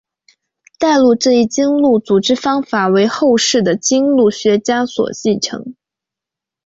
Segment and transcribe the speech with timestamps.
[0.79, 5.75] 代录这一经录组织方法为后世的经录学家所继承。